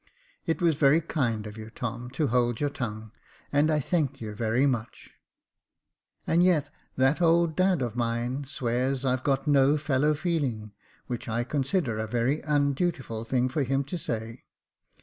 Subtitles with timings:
[0.47, 3.11] "It was very kind of you, Tom, to hold your tongue,
[3.51, 5.11] and I thank you very much.""
[6.25, 10.71] And yet that old dad of mine swears I've got no fellow feeling,
[11.05, 13.97] which I consider a very undutiful thing 128 Jacob Faithful for him to
[14.39, 14.43] say.